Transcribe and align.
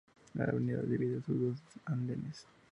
La 0.33 0.45
avenida 0.45 0.81
divide 0.81 1.21
sus 1.21 1.39
dos 1.39 1.59
andenes. 1.85 2.47